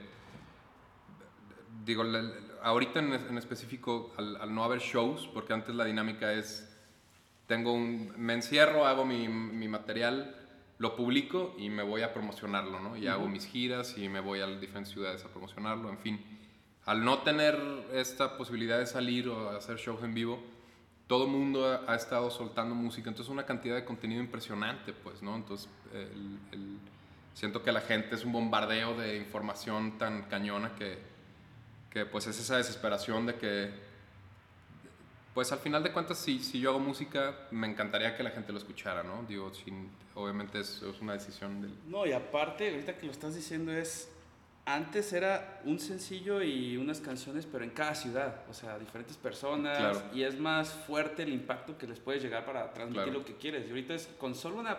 [1.85, 2.03] digo,
[2.63, 6.67] ahorita en, en específico, al, al no haber shows, porque antes la dinámica es,
[7.47, 10.40] tengo un, me encierro, hago mi, mi material,
[10.81, 12.97] lo publico y me voy a promocionarlo, ¿no?
[12.97, 16.21] Y hago mis giras y me voy a las diferentes ciudades a promocionarlo, en fin.
[16.87, 17.55] Al no tener
[17.93, 20.43] esta posibilidad de salir o hacer shows en vivo,
[21.07, 25.23] todo el mundo ha, ha estado soltando música, entonces una cantidad de contenido impresionante, pues,
[25.23, 25.37] ¿no?
[25.37, 26.79] Entonces, el- el-
[27.35, 30.99] siento que la gente es un bombardeo de información tan cañona que,
[31.91, 33.71] que pues es esa desesperación de que,
[35.35, 38.53] pues al final de cuentas, si, si yo hago música, me encantaría que la gente
[38.53, 39.23] lo escuchara, ¿no?
[39.29, 41.73] Digo, sin, obviamente es, es una decisión del...
[41.87, 44.11] No, y aparte, ahorita que lo estás diciendo es,
[44.65, 49.79] antes era un sencillo y unas canciones, pero en cada ciudad, o sea, diferentes personas,
[49.79, 50.03] Claro.
[50.13, 53.19] y es más fuerte el impacto que les puedes llegar para transmitir Claro.
[53.21, 53.67] lo que quieres.
[53.67, 54.79] Y ahorita es con solo una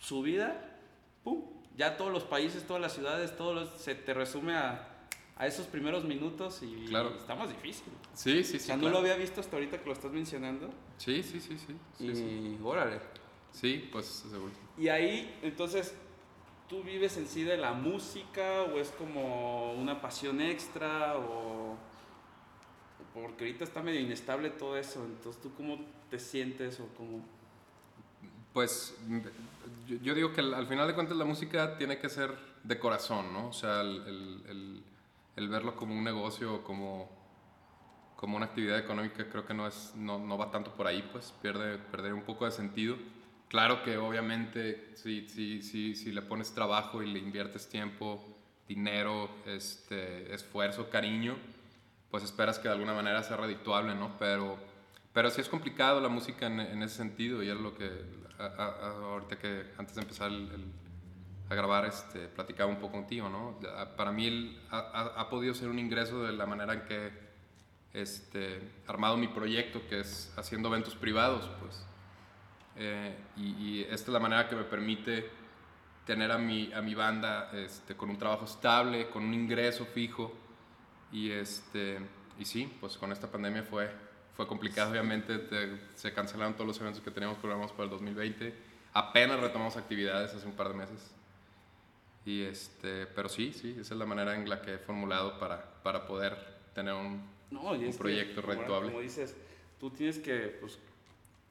[0.00, 0.54] subida,
[1.24, 1.44] ¡pum!
[1.76, 4.88] Ya todos los países, todas las ciudades, todo lo- se te resume a,
[5.36, 7.14] a esos primeros minutos y Claro.
[7.16, 7.92] está más difícil.
[8.14, 8.66] Sí, sí, O sí.
[8.66, 10.70] sea, no lo había visto hasta ahorita que lo estás mencionando.
[10.98, 11.74] Sí, sí, sí, sí.
[11.98, 12.58] Sí, y sí.
[12.62, 13.00] órale.
[13.52, 14.52] Sí, pues seguro.
[14.78, 15.94] Y ahí, entonces,
[16.68, 21.76] ¿tú vives en sí de la música o es como una pasión extra o...?
[23.14, 25.78] Porque ahorita está medio inestable todo eso, entonces ¿tú cómo
[26.10, 27.22] te sientes o cómo...?
[28.54, 28.94] Pues
[30.02, 33.32] yo, digo que al, al final de cuentas la música tiene que ser de corazón,
[33.32, 33.48] ¿no?
[33.48, 34.82] O sea, el, el- el-
[35.36, 37.10] el verlo como un negocio como,
[38.16, 41.32] como una actividad económica creo que no, es, no, no va tanto por ahí, pues
[41.42, 42.96] pierde, perder un poco de sentido.
[43.48, 48.22] Claro que obviamente si, si, si, si le pones trabajo y le inviertes tiempo,
[48.66, 51.36] dinero, este, esfuerzo, cariño,
[52.10, 54.16] pues esperas que de alguna manera sea redituable, ¿no?
[54.18, 54.58] Pero,
[55.12, 57.90] pero sí es complicado la música en, ese sentido y es lo que
[58.38, 60.72] ahorita que antes de empezar el-
[61.52, 63.58] a grabar este, platicaba un poco contigo, ¿no?
[63.96, 67.10] Para mí el- ha, ha- ha podido ser un ingreso de la manera en que
[67.92, 71.84] este, armado mi proyecto, que es haciendo eventos privados, pues.
[72.76, 75.30] Eh, y, y esta es la manera que me permite
[76.06, 80.32] tener a mi, a mi banda este, con un trabajo estable, con un ingreso fijo.
[81.12, 81.98] Y, este,
[82.38, 83.90] y sí, pues con esta pandemia fue,
[84.36, 85.38] fue complicado, obviamente.
[85.38, 88.54] te- se cancelaron todos los eventos que teníamos programados para el 2020.
[88.94, 91.14] Apenas retomamos actividades hace un par de meses.
[92.24, 95.62] Y este, pero sí, sí, esa es la manera en la que he formulado para,
[95.82, 96.36] para poder
[96.74, 98.90] tener un, No, y Un que, proyecto como- redituable.
[98.90, 99.36] Como dices,
[99.80, 100.78] tú tienes que pues,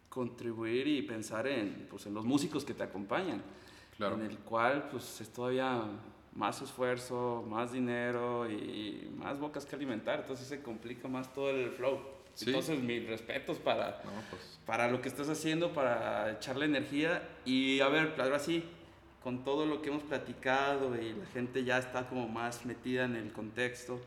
[0.09, 3.41] contribuir y pensar en, pues, en los músicos que te acompañan.
[3.97, 4.15] Claro.
[4.15, 5.83] En el cual pues es todavía
[6.33, 10.21] más esfuerzo, más dinero y más bocas que alimentar.
[10.21, 11.99] Entonces se complica más todo el flow.
[12.33, 12.45] Sí.
[12.47, 17.21] Entonces mis respetos para, No, pues, para lo que estás haciendo, para echarle energía.
[17.45, 18.63] Y a ver, ahora sí,
[19.23, 23.15] con todo lo que hemos platicado y la gente ya está como más metida en
[23.15, 24.01] el contexto.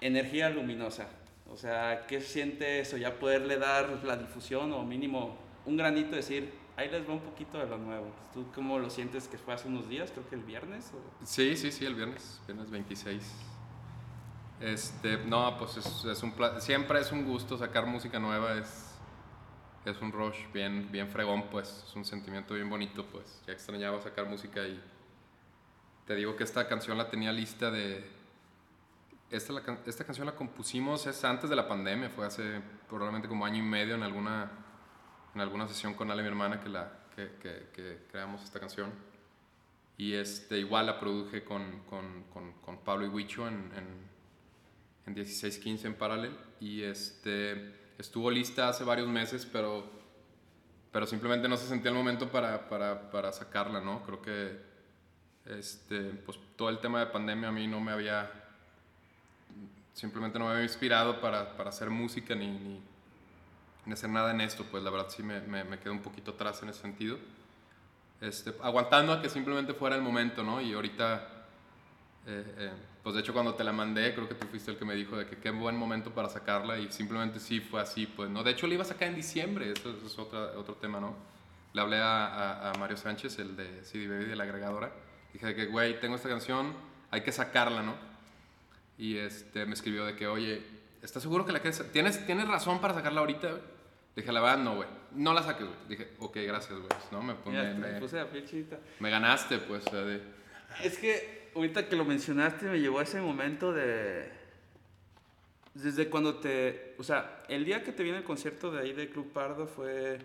[0.00, 1.08] Energía luminosa.
[1.52, 2.96] O sea, ¿qué siente eso?
[2.96, 7.58] Ya poderle dar la difusión o mínimo un granito, decir, ahí les va un poquito
[7.58, 8.06] de lo nuevo.
[8.32, 10.10] ¿Tú cómo lo sientes que fue hace unos días?
[10.12, 10.92] Creo que el viernes.
[10.94, 13.32] o- Sí, sí, sí, el viernes, viernes 26.
[14.60, 18.89] Este, no, pues es, es un siempre es un gusto sacar música nueva, es,
[19.84, 24.00] es un rush bien, bien fregón, pues, es un sentimiento bien bonito, pues, ya extrañaba
[24.00, 24.80] sacar música y
[26.06, 28.04] te digo que esta canción la tenía lista de,
[29.30, 33.46] esta, la esta canción la compusimos es antes de la pandemia, fue hace probablemente como
[33.46, 34.50] año y medio en alguna,
[35.34, 38.90] en alguna sesión con Ale, mi hermana, que, la, que, que, que creamos esta canción.
[39.96, 44.08] Y este, igual la produje con, con, con, con Pablo y Huicho en, en,
[45.06, 46.36] en 1615 en Paralel.
[46.58, 49.84] Y este, estuvo lista hace varios meses, pero,
[50.92, 54.02] pero simplemente no se sentía el momento para, para, para sacarla, ¿no?
[54.02, 54.58] Creo que
[55.46, 58.30] este, pues, todo el tema de pandemia a mí no me había,
[59.92, 62.80] simplemente no me había inspirado para, para hacer música ni, ni,
[63.86, 66.32] ni hacer nada en esto, pues la verdad sí me, me, me quedé un poquito
[66.32, 67.18] atrás en ese sentido.
[68.20, 70.60] Este, aguantando a que simplemente fuera el momento, ¿no?
[70.60, 71.26] Y ahorita,
[72.26, 74.84] eh, eh, pues de hecho cuando te la mandé, creo que tú fuiste el que
[74.84, 78.28] me dijo de que qué buen momento para sacarla y simplemente sí fue así, pues,
[78.30, 78.42] ¿no?
[78.42, 81.16] De hecho la iba a sacar en diciembre, eso, eso es otra, otro tema, ¿no?
[81.72, 84.92] Le hablé a, a, a Mario Sánchez, el de CD Baby, de la agregadora,
[85.32, 86.74] dije de que, güey, tengo esta canción,
[87.10, 87.94] hay que sacarla, ¿no?
[88.98, 90.62] Y este, me escribió de que, oye,
[91.02, 91.82] ¿estás seguro que la quieres?
[91.92, 93.48] ¿Tienes, ¿Tienes razón para sacarla ahorita?
[93.48, 93.62] güey?"
[94.16, 94.88] Dije, la verdad, no, güey.
[95.12, 95.78] No la saques, güey.
[95.88, 96.88] Dije, ok, gracias, güey.
[97.12, 97.22] ¿No?
[97.22, 98.26] Me, Mira, me, me- puse la
[98.98, 99.86] me ganaste, pues.
[99.86, 100.22] o sea, de-
[100.82, 104.30] Es que ahorita que lo mencionaste me llegó a ese momento de...
[105.74, 106.94] Desde cuando te...
[106.98, 110.18] O sea, el día que te viene el concierto de ahí de Club Pardo fue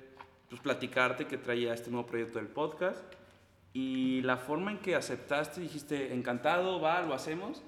[0.50, 3.02] pues platicarte que traía este nuevo proyecto del podcast
[3.74, 7.62] y la forma en que aceptaste, dijiste, encantado, va, lo hacemos,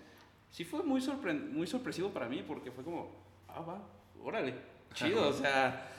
[0.52, 3.12] sí fue muy, sorpre- muy sorpresivo para mí porque fue como,
[3.48, 3.82] ah, va,
[4.24, 4.54] órale,
[4.94, 5.92] chido, o sea,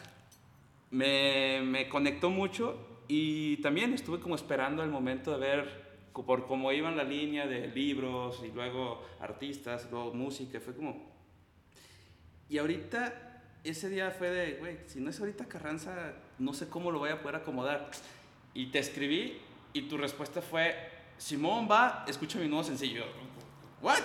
[0.91, 5.88] me, me conectó mucho y también estuve como esperando el momento de ver
[6.25, 11.09] por cómo iban la línea de libros y luego artistas, luego música, fue como...
[12.49, 16.91] Y ahorita, ese día fue de, güey, si no es ahorita Carranza, no sé cómo
[16.91, 17.91] lo voy a poder acomodar.
[18.55, 19.39] Y te escribí
[19.73, 20.75] y tu respuesta fue,
[21.19, 23.05] Simón va, escucha mi nuevo sencillo.
[23.83, 23.99] ¿What?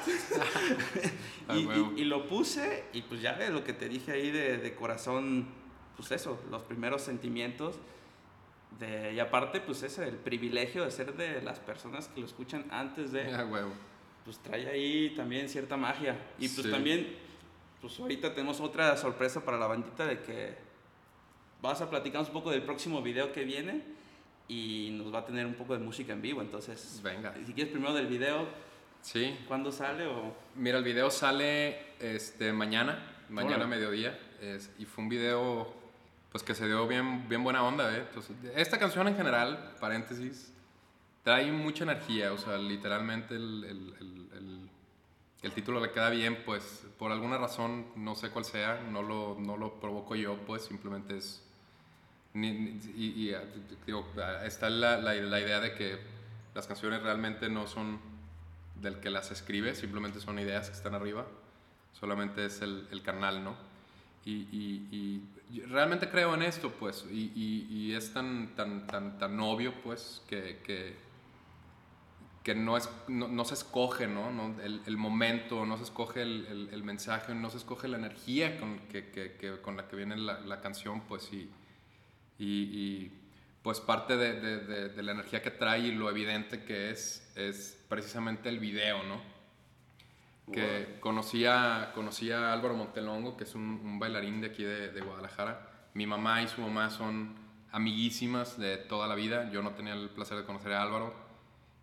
[1.47, 4.31] Ah, y, y- y lo puse y pues ya ves lo que te dije ahí
[4.31, 5.47] de, de corazón,
[5.97, 7.75] pues eso, los primeros sentimientos.
[8.79, 12.65] De, y aparte, pues ese, el privilegio de ser de las personas que lo escuchan
[12.71, 13.71] antes de Ah, huevo.
[14.25, 16.17] pues trae ahí también cierta magia.
[16.39, 16.71] Y pues Sí.
[16.71, 17.15] también,
[17.81, 20.57] pues ahorita tenemos otra sorpresa para la bandita de que
[21.61, 23.83] vas a platicarnos un poco del próximo video que viene
[24.47, 26.41] y nos va a tener un poco de música en vivo.
[26.41, 27.33] Entonces, Venga.
[27.45, 28.47] si quieres primero del video,
[29.01, 29.37] Sí.
[29.47, 30.07] ¿cuándo sale?
[30.07, 30.33] O...
[30.55, 33.75] Mira, el video sale este, mañana, mañana a Órale.
[33.75, 34.19] mediodía.
[34.41, 35.73] es- y fue un video
[36.33, 37.95] pues que se dio bien, bien buena onda.
[37.95, 38.03] ¿eh?
[38.09, 40.51] Entonces, esta canción en general, paréntesis,
[41.23, 42.33] trae mucha energía.
[42.33, 44.69] O sea, literalmente el, el- el- el-
[45.43, 49.37] el título le queda bien, pues por alguna razón, no sé cuál sea, no lo,
[49.39, 51.41] no lo provoco yo, pues simplemente es...
[52.33, 53.43] ni- ni- y, y, ah,
[53.85, 55.99] digo, ah, está la, la- la idea de que
[56.55, 57.99] las canciones realmente no son
[58.81, 61.25] del que las escribe, simplemente son ideas que están arriba,
[61.99, 63.55] solamente es el, el canal, ¿no?
[64.25, 65.21] Y, y-
[65.67, 70.59] realmente creo en esto, pues, y, y- es tan, tan, tan, tan obvio, pues, que,
[70.63, 70.95] que,
[72.43, 74.31] que no, es, no, no se escoge, ¿no?
[74.31, 78.59] No, El, el momento, no se escoge el, el- mensaje, no se escoge la energía
[78.59, 83.11] con, que, que- con la que viene la, la canción, pues, y,
[83.61, 87.31] pues parte de, de- de- de la energía que trae y lo evidente que es,
[87.35, 89.21] es precisamente el video, ¿no?
[90.51, 94.91] Que conocí a, conocí a Álvaro Montelongo, que es un, un bailarín de aquí de,
[94.91, 95.69] de Guadalajara.
[95.93, 97.35] Mi mamá y su mamá son
[97.71, 99.49] amiguísimas de toda la vida.
[99.51, 101.13] Yo no tenía el placer de conocer a Álvaro.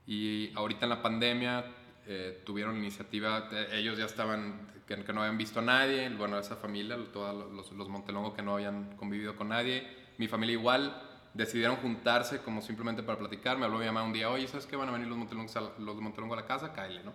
[0.06, 1.64] Y ahorita en la pandemia
[2.06, 6.08] eh, tuvieron la iniciativa, de- ellos ya estaban, que, que no habían visto a nadie,
[6.10, 9.86] bueno, esa familia, todos los, los Montelongo que no habían convivido con nadie,
[10.18, 11.00] mi familia igual,
[11.34, 14.74] decidieron juntarse como simplemente para platicar, me habló mi mamá un día, oye, ¿sabes qué?
[14.76, 17.12] Van a venir los Montelongo a, la- los Montelongo a la casa, cáele, ¿no?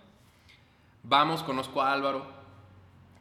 [1.07, 2.25] Vamos, conozco a Álvaro,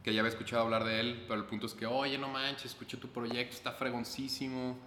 [0.03, 2.65] que ya había escuchado hablar de él, pero el punto es que, oye, no manches,
[2.71, 4.77] escuché tu proyecto, está fregoncísimo,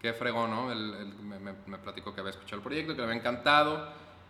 [0.00, 0.66] qué fregón, ¿no?
[0.68, 3.88] Me, me- platicó que había escuchado el proyecto, que le había encantado,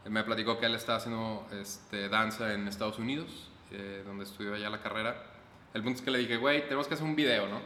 [0.09, 4.71] me platicó que él estaba haciendo este, danza en Estados Unidos, eh, donde estudió allá
[4.71, 5.23] la carrera.
[5.75, 7.61] El punto es que le dije, güey, tenemos que hacer un video, ¿no?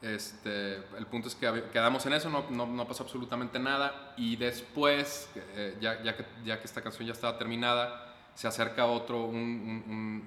[0.00, 4.14] Este, el punto es que quedamos en eso, no, pasó absolutamente nada.
[4.16, 9.24] Y después, eh, ya, que, ya que esta canción ya estaba terminada, se acerca otro,
[9.24, 10.26] un,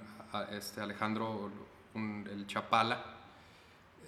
[0.51, 1.51] este, Alejandro,
[1.95, 3.03] el Chapala,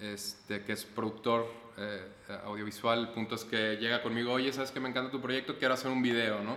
[0.00, 2.08] este, que es productor eh,
[2.44, 3.00] audiovisual.
[3.00, 5.90] El punto es que llega conmigo, oye, sabes que me encanta tu proyecto, quiero hacer
[5.90, 6.56] un video, ¿no?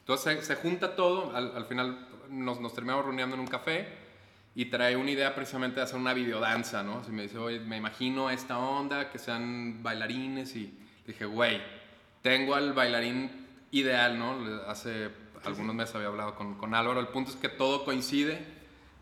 [0.00, 3.88] Entonces se, se junta todo, al, al final nos, nos terminamos reuniendo en un café
[4.54, 6.98] y trae una idea precisamente de hacer una videodanza, ¿no?
[6.98, 11.60] Así me dice, oye, me imagino esta onda, que sean bailarines y dije, güey,
[12.22, 13.30] tengo al bailarín
[13.72, 14.36] ideal, ¿no?
[14.68, 15.10] Hace
[15.44, 18.44] algunos meses había hablado con, con Álvaro, el punto es que todo coincide,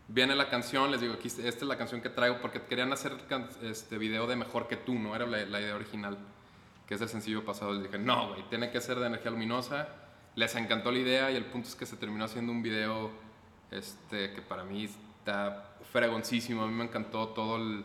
[0.07, 3.13] viene la canción, les digo, aquí esta es la canción que traigo porque querían hacer
[3.61, 5.15] este video de Mejor que tú, ¿no?
[5.15, 6.17] Era la, la idea original,
[6.87, 7.73] que es el sencillo pasado.
[7.73, 9.87] Les dije, no, güey, tiene que ser de energía luminosa.
[10.35, 13.11] Les encantó la idea y el punto es que se terminó haciendo un video
[13.71, 16.63] este, que para mí está fregoncísimo.
[16.63, 17.83] A mí me encantó todo el,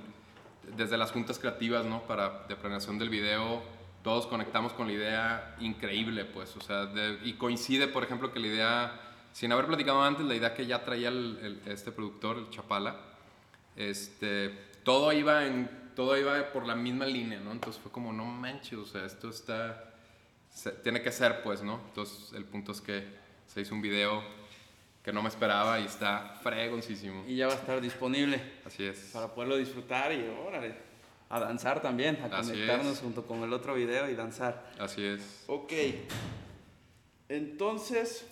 [0.77, 2.03] desde las juntas creativas, ¿no?
[2.03, 3.63] Para de planeación del video,
[4.09, 8.41] todos conectamos con la idea increíble, pues, o sea, de- y coincide, por ejemplo, que
[8.41, 9.01] la idea,
[9.35, 12.97] sin haber platicado antes, la idea que ya traía el- el- este productor, el Chapala,
[13.77, 14.49] este,
[14.83, 17.53] todo iba en, todo iba por la misma línea, ¿no?
[17.53, 19.93] Entonces fue como, no manches, o sea, esto está,
[20.51, 21.79] se- tiene que ser, pues, ¿no?
[21.89, 23.05] Entonces el punto es que
[23.47, 24.23] se hizo un video
[25.05, 27.25] que no me esperaba y está fregoncísimo.
[27.29, 29.11] Y ya va a estar disponible Así es.
[29.13, 30.75] para poderlo disfrutar y órale,
[31.31, 33.01] a danzar también, a Así conectarnos es.
[33.01, 34.71] junto con el otro video y danzar.
[34.79, 35.45] Así es.
[35.47, 35.73] Ok,
[37.29, 38.27] entonces,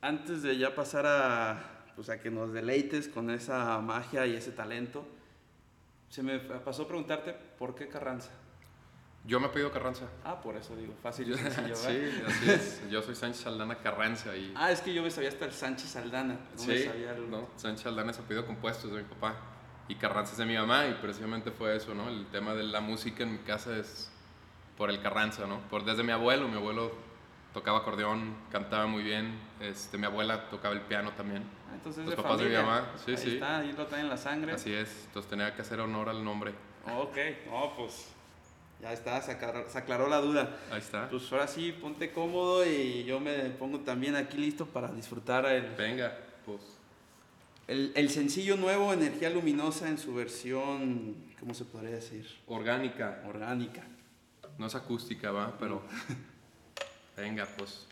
[0.00, 4.52] antes de ya pasar a, pues a que nos deleites con esa magia y ese
[4.52, 5.06] talento,
[6.08, 8.30] se me pasó a preguntarte por qué Carranza.
[9.24, 10.06] Yo me he pedido Carranza.
[10.22, 12.82] Ah, por eso digo, fácil Yo- sencillo, sí, así es.
[12.88, 14.52] Yo soy Sánchez Aldana Carranza y...
[14.56, 16.38] Ah, es que yo me sabía hasta el Sánchez Aldana.
[16.56, 17.28] No me sí, sabía el...
[17.28, 19.34] no, Sánchez Aldana es apellido compuesto, es de mi papá.
[19.88, 22.08] Y Carranza es de mi mamá y precisamente fue eso, ¿no?
[22.08, 24.10] El tema de la música en mi casa es
[24.76, 25.60] por el Carranza, ¿no?
[25.70, 26.92] Por desde mi abuelo, mi abuelo
[27.54, 31.44] tocaba acordeón, cantaba muy bien, este, mi abuela tocaba el piano también.
[31.70, 32.74] Ah, Entonces Los de papás de mi familia.
[32.74, 33.34] mamá, sí, ahí sí.
[33.34, 34.52] está, ahí lo traen en la sangre.
[34.52, 36.52] Así es, entonces tenía que hacer honor al nombre.
[36.98, 37.16] Ok,
[37.48, 38.08] no, pues
[38.82, 40.54] ya está, se aclaró, se aclaró la duda.
[40.70, 41.08] Ahí está.
[41.08, 45.74] Pues ahora sí, ponte cómodo y yo me pongo también aquí listo para disfrutar el,
[45.76, 46.60] Venga, pues
[47.68, 52.26] el, el sencillo nuevo Energía Luminosa en su versión, ¿cómo se podría decir?
[52.46, 53.82] orgánica, Orgánica.
[54.58, 55.82] no es acústica, va, pero
[57.16, 57.86] venga, pues.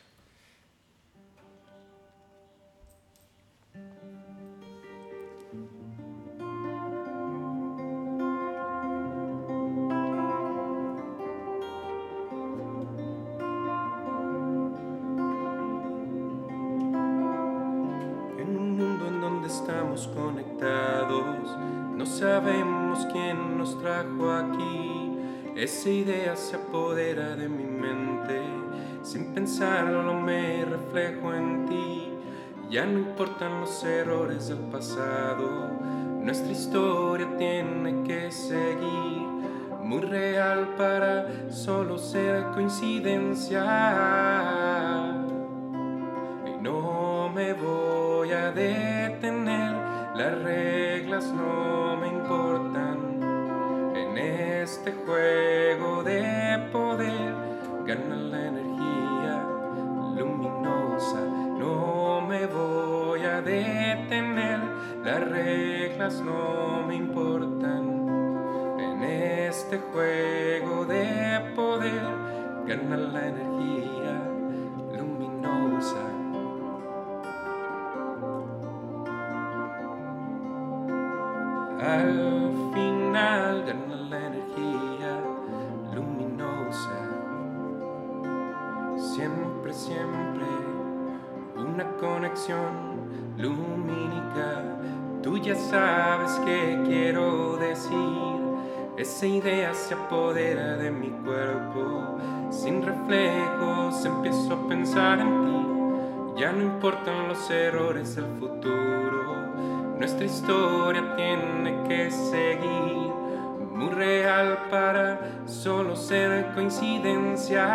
[22.04, 25.16] No sabemos quién nos trajo aquí.
[25.56, 28.42] Esa idea se apodera de mi mente,
[29.00, 32.12] sin pensarlo me reflejo en ti.
[32.68, 35.70] Ya no importan los errores del pasado,
[36.20, 39.24] nuestra historia tiene que seguir.
[39.82, 43.64] Muy real para solo ser coincidencia.
[46.46, 49.83] Y no me voy a detener,
[50.14, 53.20] las reglas no me importan.
[53.96, 57.34] En este juego de poder
[57.84, 59.44] gana la energía
[60.16, 61.20] luminosa.
[61.58, 64.60] No me voy a detener,
[65.04, 68.78] las reglas no me importan.
[68.78, 72.02] En este juego de poder
[72.66, 74.22] gana la energía
[74.96, 76.13] luminosa.
[81.94, 85.12] Al final gana la energía
[85.94, 86.98] luminosa.
[88.96, 90.44] Siempre, siempre
[91.56, 94.64] una conexión lumínica.
[95.22, 97.94] Tú ya sabes qué quiero decir.
[98.96, 102.18] Esa idea se apodera de mi cuerpo.
[102.50, 106.40] Sin reflejos empiezo a pensar en ti.
[106.40, 109.33] Ya no importan los errores del futuro.
[109.98, 113.12] Nuestra historia tiene que seguir.
[113.72, 117.66] Muy real para solo ser coincidencia.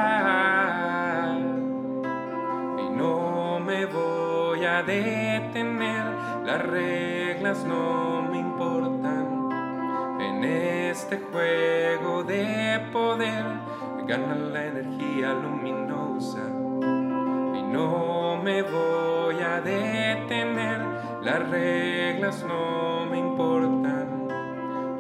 [2.78, 6.06] Y no me voy a detener,
[6.46, 9.50] las reglas no me importan.
[10.22, 13.46] En este juego de poder
[14.08, 16.42] gana la energía luminosa.
[17.56, 20.82] Y no me voy a detener,
[21.22, 24.28] las reglas no me importan.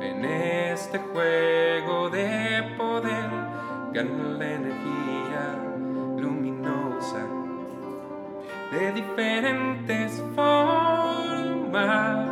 [0.01, 3.29] En este juego de poder
[3.93, 5.58] gana la energía
[6.17, 7.27] luminosa
[8.71, 12.27] de diferentes formas.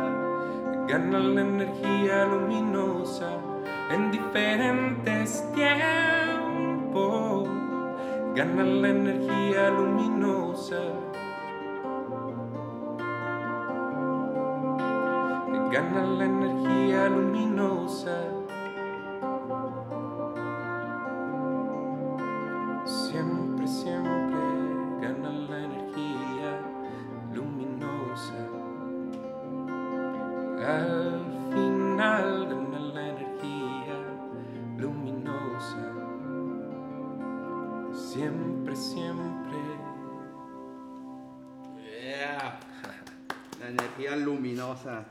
[0.88, 3.30] Gana la energía luminosa
[3.90, 7.48] en diferentes tiempos.
[8.34, 10.80] Gana la energía luminosa.
[15.70, 18.37] Gana la energía luminosa.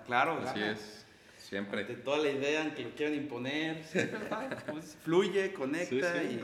[0.07, 0.71] Claro, Así gana.
[0.71, 1.05] es,
[1.37, 1.83] siempre.
[1.85, 6.19] De toda la idea en que lo quieran imponer, siempre va, pues, fluye, conecta Sí,
[6.29, 6.41] sí.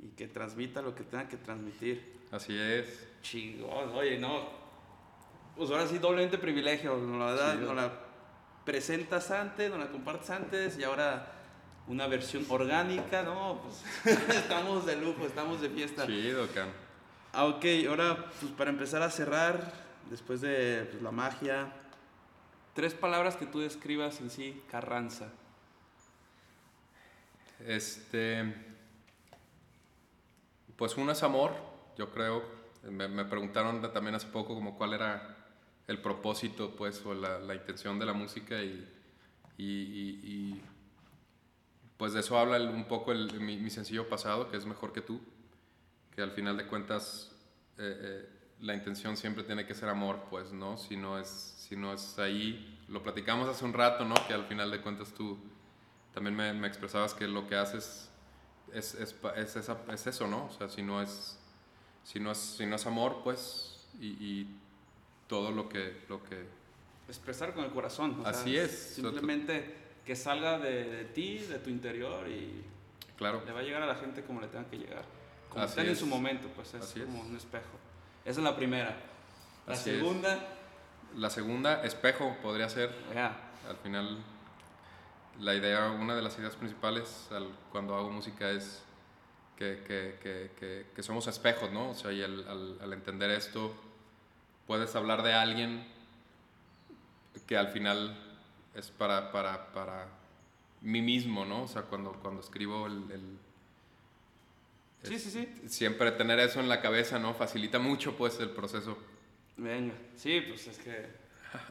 [0.00, 2.18] Y, y que transmita lo que tenga que transmitir.
[2.30, 3.06] Así es.
[3.22, 4.48] Chingón, oye, no.
[5.56, 6.96] Pues ahora sí, doblemente privilegio.
[7.18, 7.92] La verdad, Sí, nos la
[8.64, 11.32] presentas antes, nos la compartes antes y ahora
[11.88, 13.62] una versión orgánica, ¿no?
[14.04, 16.06] Pues estamos de lujo, estamos de fiesta.
[16.06, 16.68] Chido, Can.
[17.32, 19.72] Ah, ok, ahora, pues para empezar a cerrar,
[20.10, 21.72] después de pues, la magia,
[22.78, 25.32] tres palabras que tú describas en sí, Carranza.
[27.66, 28.54] Este.
[30.76, 31.56] Pues uno es amor,
[31.96, 32.44] yo creo.
[32.88, 35.36] Me, me preguntaron también hace poco como cuál era
[35.88, 38.88] el propósito, pues, o la, la intención de la música y,
[39.58, 40.62] y,
[41.96, 45.00] pues de eso habla un poco el- mi, mi sencillo pasado, que es mejor que
[45.00, 45.20] tú,
[46.14, 47.32] que al final de cuentas
[47.76, 50.76] eh, eh, la intención siempre tiene que ser amor, pues, ¿no?
[50.78, 54.14] Si no es, si no es ahí, lo platicamos hace un rato, ¿no?
[54.26, 55.38] Que al final de cuentas tú
[56.12, 58.10] también me, me expresabas que lo que haces
[58.72, 60.46] es, es, es esa- es eso, ¿no?
[60.46, 61.38] O sea, si no es,
[62.04, 64.46] si no es, si no es amor, pues, y, y
[65.28, 66.44] todo lo que, lo que
[67.08, 68.16] Expresar con el corazón.
[68.20, 68.70] o sea, Así es.
[68.96, 72.62] Simplemente que salga de, de ti, de tu interior y
[73.16, 75.04] claro, le va a llegar a la gente como le tenga que llegar.
[75.48, 77.64] Como Así en su momento, pues es Así como un espejo.
[78.28, 78.94] Esa es la primera.
[79.66, 79.96] La Así es.
[79.96, 80.38] segunda,
[81.16, 82.94] la segunda, espejo, podría ser,
[83.68, 84.18] al final,
[85.40, 88.82] la idea, una de las ideas principales al- cuando hago música es
[89.56, 90.18] que, que,
[90.58, 91.90] que, que, somos espejos, ¿no?
[91.90, 93.74] O sea, y al, al, al entender esto,
[94.66, 95.86] puedes hablar de alguien
[97.46, 98.14] que al final
[98.74, 100.06] es para, para, para
[100.82, 101.62] mí mismo, ¿no?
[101.62, 103.10] O sea, cuando, cuando escribo el...
[103.10, 103.38] el-
[105.02, 105.48] Sí, sí, sí.
[105.68, 107.34] Siempre tener eso en la cabeza, ¿no?
[107.34, 108.98] Facilita mucho, pues, el proceso.
[109.56, 111.06] Venga, sí, pues es que,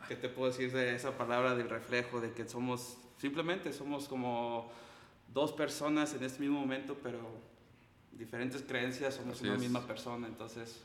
[0.07, 4.71] ¿qué te puedo decir de esa palabra del reflejo, de que somos, simplemente somos como
[5.33, 7.19] dos personas en este mismo momento, pero
[8.13, 9.61] diferentes creencias, somos Así una es.
[9.61, 10.81] misma persona, entonces,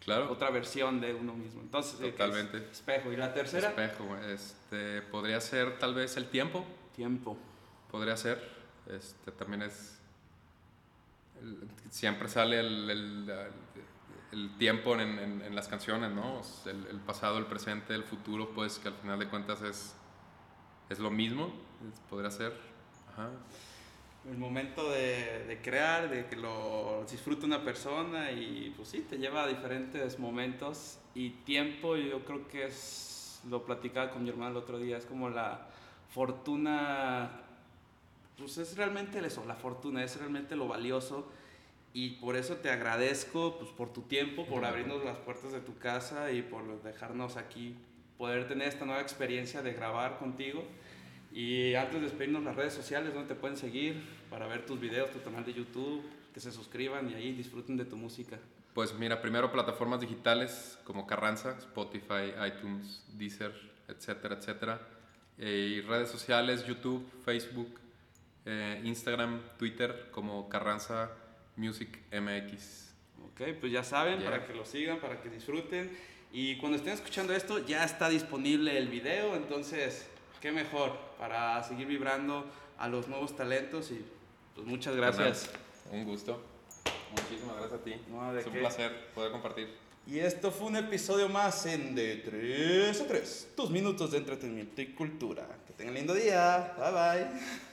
[0.00, 0.30] Claro.
[0.30, 1.60] otra versión de uno mismo.
[1.62, 2.58] Entonces, que es Totalmente.
[2.70, 3.12] Espejo.
[3.12, 3.70] ¿Y la tercera?
[3.70, 7.36] Espejo, este, podría ser tal vez el tiempo, Tiempo.
[7.90, 8.40] podría ser,
[8.88, 9.95] este, también es,
[11.90, 13.30] siempre sale el, el-
[14.58, 16.42] tiempo en, en- en las canciones, ¿no?
[16.66, 19.94] El, pasado, el presente, el futuro, pues que al final de cuentas es,
[20.90, 21.52] es lo mismo,
[22.10, 22.52] podría ser,
[24.28, 29.18] El momento de, de crear, de que lo disfruta una persona y pues sí, te
[29.18, 34.50] lleva a diferentes momentos y tiempo, yo creo que es, lo platicaba con mi hermano
[34.50, 35.68] el otro día, es como la
[36.08, 37.30] fortuna,
[38.38, 41.30] pues es realmente eso, la fortuna, es realmente lo valioso
[41.92, 45.78] y por eso te agradezco pues, por tu tiempo, por abrirnos las puertas de tu
[45.78, 47.74] casa y por dejarnos aquí
[48.18, 50.64] poder tener esta nueva experiencia de grabar contigo.
[51.32, 55.10] Y antes de despedirnos las redes sociales donde te pueden seguir para ver tus videos,
[55.10, 58.38] tu canal de YouTube, que se suscriban y ahí disfruten de tu música.
[58.74, 63.54] Pues mira, primero plataformas digitales como Carranza, Spotify, iTunes, Deezer,
[63.88, 64.80] etcétera, etcétera.
[65.38, 67.80] Eh, y redes sociales, YouTube, Facebook,
[68.46, 71.10] eh, Instagram, Twitter como Carranza
[71.56, 72.94] Music MX.
[73.32, 75.90] Ok, pues ya saben, para que lo sigan, para que disfruten.
[76.32, 80.06] Y cuando estén escuchando esto, ya está disponible el video, entonces,
[80.40, 82.46] qué mejor para seguir vibrando
[82.78, 84.04] a los nuevos talentos y
[84.54, 85.50] pues muchas gracias.
[85.90, 86.42] Un gusto.
[87.10, 87.94] Muchísimas gracias a ti.
[88.10, 89.68] No, ¿de es un placer poder compartir.
[90.06, 94.80] Y esto fue un episodio más en De 3 a 3, tus minutos de entretenimiento
[94.80, 95.48] y cultura.
[95.66, 96.74] Que tengan lindo día.
[96.78, 97.66] Bye bye.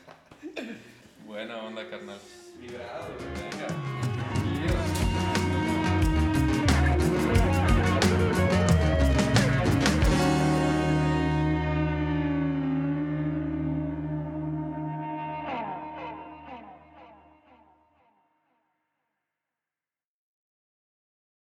[1.26, 2.20] Buena onda, carnal.
[2.60, 5.03] Vibrado, Venga.